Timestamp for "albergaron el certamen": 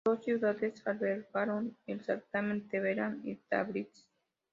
0.87-2.67